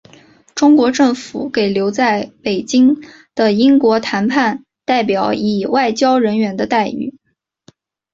[0.55, 2.97] 中国政府给留在北京
[3.35, 7.19] 的英国谈判代表以外交人员的待遇。